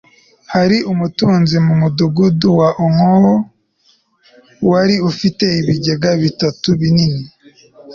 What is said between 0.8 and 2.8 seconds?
umutunzi mu mudugudu wa